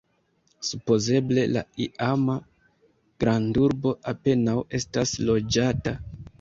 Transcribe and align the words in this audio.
Supozeble 0.69 1.43
la 1.57 1.63
iam 1.85 2.25
grandurbo 3.25 3.95
apenaŭ 4.15 4.59
estas 4.81 5.17
loĝata. 5.33 5.99